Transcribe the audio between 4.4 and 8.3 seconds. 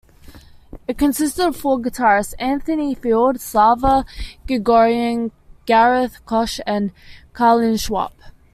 Grigoryan, Gareth Koch and Karin Schaupp.